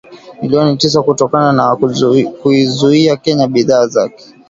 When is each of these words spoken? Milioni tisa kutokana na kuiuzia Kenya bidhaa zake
Milioni 0.41 0.77
tisa 0.77 1.01
kutokana 1.01 1.51
na 1.53 1.75
kuiuzia 2.43 3.15
Kenya 3.17 3.47
bidhaa 3.47 3.87
zake 3.87 4.33